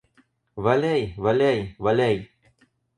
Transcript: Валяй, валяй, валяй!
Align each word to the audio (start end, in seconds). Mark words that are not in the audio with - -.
Валяй, 0.67 1.03
валяй, 1.27 1.59
валяй! 1.83 2.17